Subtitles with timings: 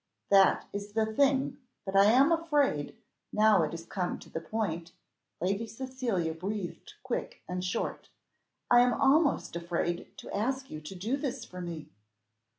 [0.31, 2.95] "That is the thing; but I am afraid,
[3.31, 4.93] now it is come to the point."
[5.39, 8.09] Lady Cecilia breathed quick and short.
[8.71, 11.91] "I am almost afraid to ask you to do this for me."